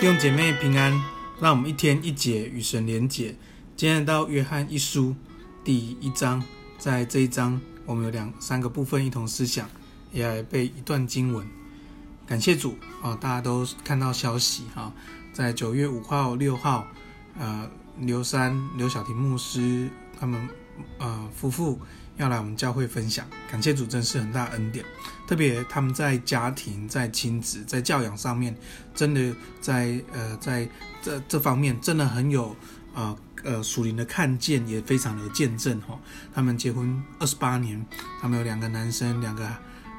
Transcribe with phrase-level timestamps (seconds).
[0.00, 0.98] 弟兄姐妹平安，
[1.42, 3.36] 让我们一天一节与神连结。
[3.76, 5.14] 今天到约翰一书
[5.62, 6.42] 第一章，
[6.78, 9.68] 在这一章我们有两三个部分一同思想，
[10.10, 11.46] 也来背一段经文。
[12.26, 13.14] 感谢主啊！
[13.20, 14.90] 大家都看到消息哈，
[15.34, 16.86] 在九月五号、六号，
[17.38, 20.48] 呃，刘三、刘小婷牧师他们
[20.98, 21.80] 呃夫妇。
[22.16, 24.84] 要来我们教会分享，感谢主，真是很大恩典。
[25.26, 28.54] 特别他们在家庭、在亲子、在教养上面，
[28.94, 30.68] 真的在呃在
[31.00, 32.54] 这这方面真的很有
[32.92, 35.98] 呃呃属灵的看见，也非常的见证哈。
[36.34, 37.82] 他们结婚二十八年，
[38.20, 39.48] 他们有两个男生，两个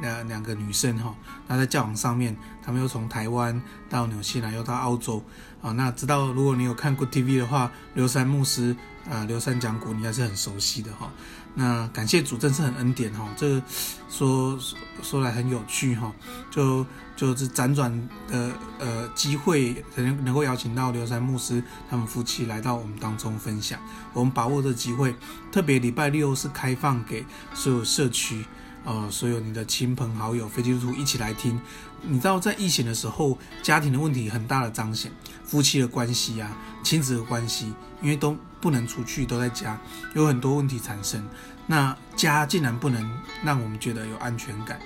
[0.00, 1.14] 两两个女生哈。
[1.46, 5.22] 那在教养上面，他们又从台湾到纽西兰，又到澳洲
[5.62, 5.72] 啊。
[5.72, 8.76] 那知道如果你有看过 TV 的话，刘三牧师
[9.10, 11.10] 啊，刘三讲古，你还是很熟悉的哈。
[11.54, 13.26] 那感谢主，真是很恩典哈。
[13.36, 13.62] 这个
[14.10, 14.58] 说
[15.02, 16.12] 说来很有趣哈，
[16.50, 16.84] 就
[17.16, 17.90] 就是辗转
[18.28, 23.80] 的呃机会，能能够邀请到刘三牧师他们夫妻来到我们当中分享。
[24.12, 25.14] 我们把握这机会，
[25.50, 28.44] 特别礼拜六是开放给所有社区。
[28.86, 31.60] 呃，所有你的亲朋好友、非基督徒一起来听。
[32.02, 35.10] 你知道，在疫情的时候，家庭的问题很大的彰显，
[35.44, 39.76] 夫妻的关系啊，亲子的关系，因为都不能出去，都在家，
[40.14, 41.20] 有很多问题产生。
[41.66, 43.10] 那家竟然不能
[43.42, 44.78] 让我们觉得有安全感，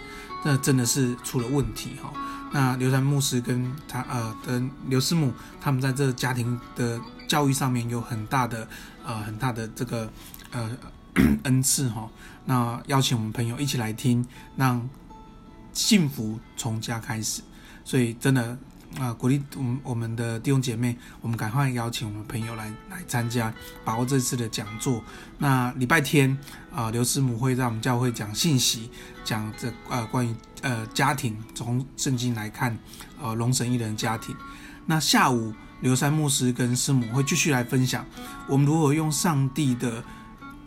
[0.42, 2.10] 那真的是出了问题哈。
[2.52, 6.98] 那刘禅牧师跟他呃跟刘师母，他们在这家庭的
[7.28, 8.66] 教育上面有很大的
[9.04, 10.10] 呃很大的这个
[10.52, 10.70] 呃。
[11.42, 12.08] 恩赐哈，
[12.50, 14.84] 那邀请我们朋友一起来听，让
[15.72, 17.42] 幸福从家开始。
[17.84, 18.58] 所以真的
[18.98, 25.00] 啊，鼓励我们我们的弟兄姐妹，我们赶快邀请我们朋友来来参加，把握这次的讲座。
[25.38, 26.36] 那礼拜天
[26.74, 28.90] 啊，刘师母会在我们教会讲信息，
[29.22, 32.76] 讲这呃关于呃家庭，从圣经来看
[33.22, 34.34] 呃龙神益人的家庭。
[34.86, 38.04] 那下午刘三牧师跟师母会继续来分享，
[38.48, 40.02] 我们如何用上帝的。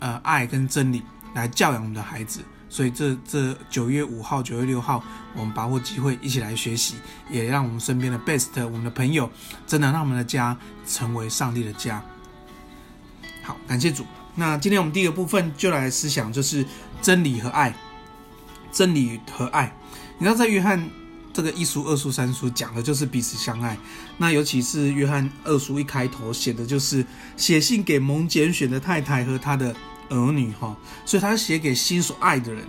[0.00, 1.02] 呃，爱跟真理
[1.34, 6.94] 来教养我们的孩子，所以这这九月五号、九月六号，我们把握机会一起来学习，
[7.28, 9.30] 也让我们身边的 best，我们的朋友，
[9.66, 10.56] 真的让我们的家
[10.86, 12.02] 成为上帝的家。
[13.42, 14.06] 好，感谢主。
[14.36, 16.64] 那今天我们第一个部分就来思想，就是
[17.02, 17.74] 真理和爱，
[18.72, 19.76] 真理和爱。
[20.18, 20.88] 你知道，在约翰
[21.32, 23.76] 这个一书、二书、三书讲的就是彼此相爱。
[24.18, 27.04] 那尤其是约翰二书一开头写的就是
[27.36, 29.74] 写信给蒙拣选的太太和他的。
[30.10, 32.64] 儿女哈，所以他写给心所爱的人。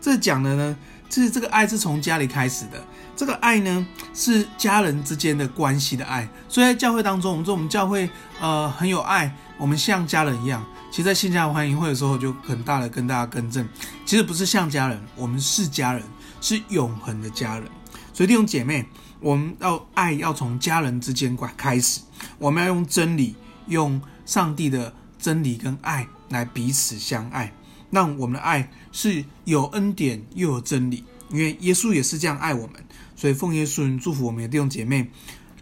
[0.00, 0.76] 这讲的呢，
[1.08, 2.84] 是这个爱是从家里开始的。
[3.14, 6.28] 这个爱呢，是家人之间的关系的爱。
[6.48, 8.08] 所以在教会当中，我们说我们教会
[8.40, 10.64] 呃很有爱，我们像家人一样。
[10.90, 13.66] 其实，在新家欢迎会的时候，就很大的跟大家更正，
[14.04, 16.02] 其实不是像家人，我们是家人，
[16.40, 17.64] 是永恒的家人。
[18.12, 18.84] 所以弟兄姐妹，
[19.20, 22.00] 我们要爱要从家人之间关开始，
[22.38, 23.34] 我们要用真理，
[23.68, 26.06] 用上帝的真理跟爱。
[26.32, 27.52] 来彼此相爱，
[27.90, 32.84] 让我们的爱是有恩典又有真理，因为耶稣也是这样爱我们，
[33.14, 35.08] 所以奉耶稣祝福我们的弟兄姐妹，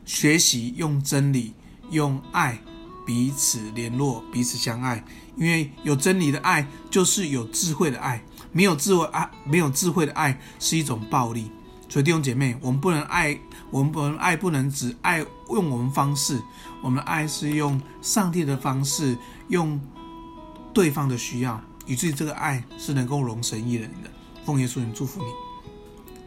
[0.06, 1.53] 学习用真理、
[1.91, 2.59] 用爱
[3.04, 5.04] 彼此联络、彼此相爱。
[5.36, 8.22] 因为有真理的爱就是有智慧的爱，
[8.53, 11.50] 没有智慧爱、没有智慧的爱是一种暴力。
[11.88, 13.38] 所以弟兄姐妹，我们不能爱，
[13.70, 16.41] 我们不能爱，不能只爱用我们方式，
[16.82, 19.16] 我们的爱是用上帝的方式，
[19.48, 19.80] 用。
[20.72, 24.10] 对方的需要，以至于这个爱是能够容神益人的。
[24.44, 25.28] 奉耶稣名祝福你。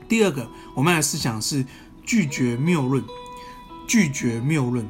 [0.08, 1.66] 第二个，我们来思想是
[2.06, 3.04] 拒绝谬论。
[3.86, 4.88] 拒绝谬论，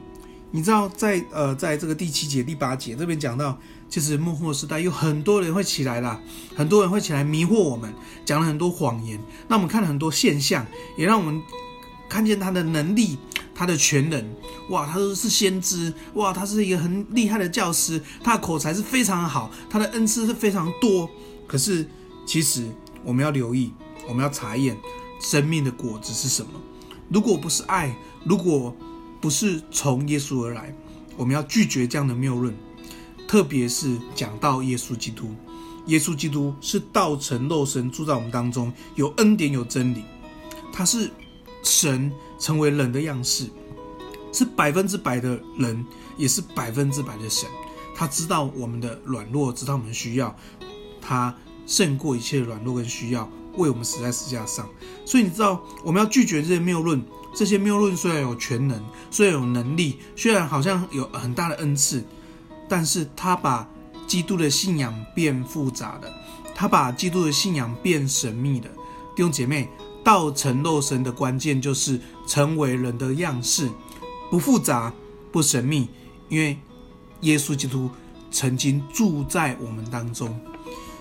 [0.51, 3.57] 你知道在，呃，在这个第七节、第八节这边讲到，
[3.89, 6.21] 其实末后时代有很多人会起来啦，
[6.55, 7.91] 很多人会起来迷惑我们，
[8.23, 9.19] 讲了很多谎言。
[9.47, 10.63] 那我们看了很多现象，
[10.95, 11.41] 也让我们
[12.07, 13.17] 看见他的能力。
[13.55, 14.25] 他的全能，
[14.69, 21.09] 哇，他说是先知，哇，他是一个很厉害的教师，他的口才是非常好，他的恩赐是非常多。
[21.47, 21.87] 可是，
[22.25, 22.67] 其实
[23.03, 23.71] 我们要留意，
[24.07, 24.75] 我们要查验
[25.19, 26.51] 生命的果子是什么。
[27.09, 27.95] 如果不是爱，
[28.25, 28.75] 如果
[29.21, 30.75] 不是从耶稣而来，
[31.15, 32.55] 我们要拒绝这样的谬论。
[33.27, 35.35] 特别是讲到耶稣基督，
[35.85, 40.03] 耶稣基督是道成肉身住在我们当中，有恩典有真理，
[40.71, 41.11] 他是。
[41.65, 42.11] 神
[42.43, 43.45] 成为人的样式，
[44.33, 45.85] 是百分之百的人，
[46.17, 47.47] 也是百分之百的神。
[47.95, 50.35] 他知道我们的软弱，知道我们需要，
[50.99, 51.33] 他
[51.65, 54.67] 胜过一切软弱跟需要，为我们死在十字架上。
[55.05, 57.01] 所以你知道，我们要拒绝这些谬论。
[57.33, 62.03] 这些谬论虽然有全能，虽然有能力，虽然好像有很大的恩赐，
[62.67, 63.65] 但是他把
[64.05, 66.13] 基督的信仰变复杂的，
[66.53, 68.67] 他把基督的信仰变神秘的。
[69.15, 69.69] 弟兄姐妹。
[70.03, 73.69] 道成肉身的关键就是成为人的样式，
[74.29, 74.93] 不复杂，
[75.31, 75.87] 不神秘，
[76.29, 76.57] 因为
[77.21, 77.89] 耶稣基督
[78.29, 80.37] 曾经住在我们当中，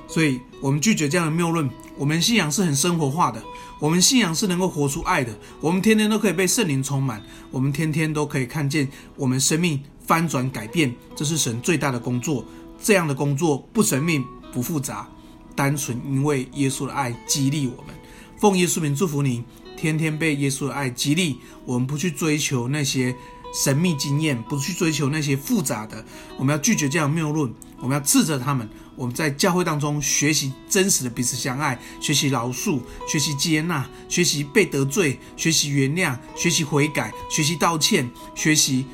[0.07, 1.69] 所以我们拒绝这样的谬论。
[1.99, 3.43] 我们信仰是很生活化的，
[3.79, 5.37] 我们信仰是能够活出爱的。
[5.61, 10.95] 我们天天都可以被圣灵充满，我们天天都可以看见我们生命翻转改变。
[11.15, 12.45] 这是神最大的工作。
[12.83, 15.07] 这样的工作不神秘，不复杂，
[15.55, 17.95] 单纯因为耶稣的爱激励我们。
[18.43, 19.44] 奉耶稣名祝福你，
[19.77, 21.39] 天天被耶稣的爱激励。
[21.65, 23.15] 我们不去追求那些
[23.55, 26.05] 神秘经验，不去追求那些复杂的。
[26.37, 28.69] 我们要拒绝这样谬论，我们要斥责他们。
[28.97, 38.87] 我们在教会当中学习真实的彼此相爱，学习饶恕，学习接纳，学习被得罪，学习原谅，学习悔改，学习道歉，学习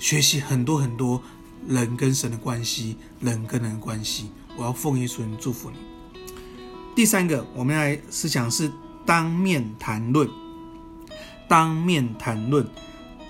[0.00, 1.22] 学习很多很多
[1.68, 4.30] 人跟神的关系，人跟人的关系。
[4.56, 5.76] 我要奉耶稣名祝福你。
[6.96, 8.72] 第三个，我们来思想是
[9.06, 10.28] 当面谈论，
[11.48, 12.68] 当面谈论，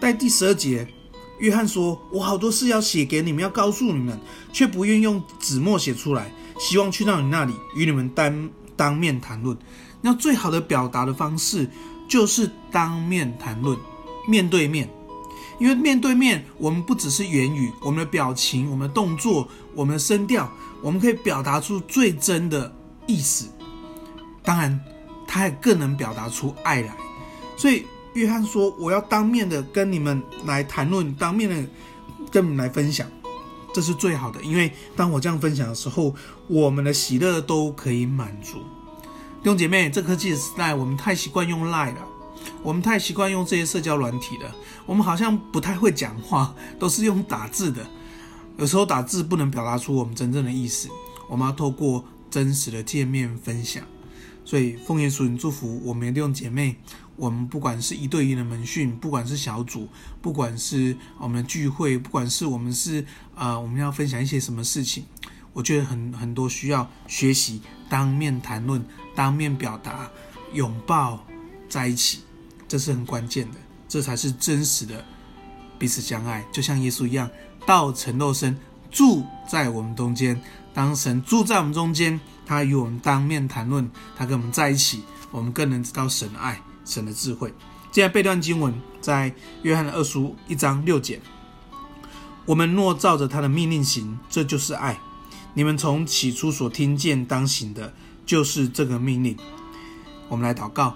[0.01, 0.89] 在第十二节。
[1.39, 4.19] 约翰说：“我好多事要写给你们，要告诉你们，
[4.55, 9.55] 却不愿用纸墨写出来，希望去到你那里，与你们当当面谈论。
[10.01, 11.69] 那最好的表达的方式，
[12.09, 13.79] 就是当面谈论，
[14.27, 14.91] 面对面。
[15.59, 20.51] 因为面对面，我们不只是言语，我们的表情、我们的动作、我们的声调，
[20.81, 22.75] 我们可以表达出最真的
[23.07, 23.51] 意思。
[24.43, 24.81] 当然，
[25.27, 26.95] 他也更能表达出爱来。
[27.57, 27.85] 所以。”
[28.17, 31.69] 约翰说：“我要当面的跟你们来谈论，当面的
[32.31, 33.07] 跟你们来分享，
[33.75, 34.43] 这是最好的。
[34.43, 36.15] 因为当我这样分享的时候，
[36.49, 38.61] 我们的喜乐都可以满足。
[39.43, 42.09] 弟兄姐妹，这科技的时代，我们太习惯用 Line 了，
[42.63, 44.51] 我们太习惯用这些社交软体了，
[44.87, 47.87] 我们好像不太会讲话，都是用打字的。
[48.57, 50.89] 有时候打字不能表达出我们真正的意思，
[51.29, 53.83] 我们要透过真实的见面分享。
[54.47, 56.77] 所以，奉耶稣名祝福我们的弟兄姐妹。”
[57.17, 59.89] 我们不管是一对一的门训，不管是小组，
[60.21, 63.03] 不管是我们的聚会，不管是我们是
[63.35, 65.03] 呃我们要分享一些什么事情，
[65.55, 68.85] 我觉得很很多需要学习当面谈论、
[69.15, 70.11] 当面表达、
[70.53, 71.25] 拥抱
[71.71, 72.21] 在一起，
[72.69, 73.57] 这是很关键的，
[73.89, 75.03] 这才是真实的
[75.79, 77.31] 彼此相爱，就像耶稣一样，
[77.65, 78.55] 道成肉身
[78.91, 80.39] 住在我们中间。
[80.75, 86.63] 当神住在我们中间，他与我们当面谈论，他跟我们在一起，我们更能知道神的爱。
[86.89, 87.53] 神的智慧。
[87.91, 91.21] 接下来背段经文在约翰的二书一章六节。
[92.45, 94.97] 我们若照着他的命令行，这就是爱。
[95.55, 97.93] 你们从起初所听见当行的，
[98.25, 99.37] 就是这个命令。
[100.29, 100.95] 我们来祷告，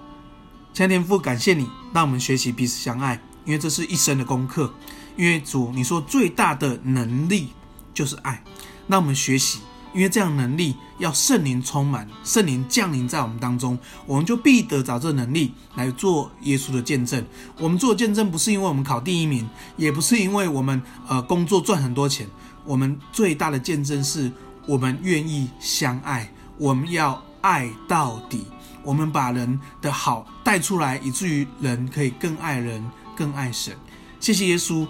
[0.73, 4.73] 亲爱的天父，感谢你让我们学习彼此相爱，因为这是一生的功课。
[5.17, 7.49] 因为主，你说最大的能力
[7.93, 8.45] 就是爱，
[8.87, 9.59] 让我们学习。
[9.93, 17.25] 因为这样能力要圣灵充满，圣灵降临在我们当中，我们就必得着这能力来做耶稣的见证。
[17.59, 22.27] 我们做见证不是因为我们考第一名，也不是因为我们呃工作赚很多钱。
[22.65, 24.31] 我们最大的见证是
[24.67, 28.45] 我们愿意相爱，我们要爱到底。
[28.83, 32.83] 我们把人的好带出来，以至于人可以更爱人，
[33.15, 33.75] 更爱神。
[34.21, 34.87] 谢谢耶稣。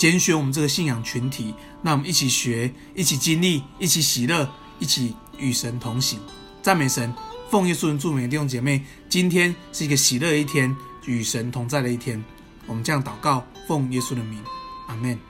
[0.00, 6.18] 拣选我们这个信仰群体，那我们一起学，一起经历，一起喜乐，一起与神同行。
[6.62, 7.12] 赞美神，
[7.50, 12.24] 奉耶稣名祝福弟兄姐妹，今天是一个喜乐的一天，与神同在的一天。
[12.66, 14.42] 我们这样祷告，奉耶稣的名，
[14.86, 15.29] 阿门。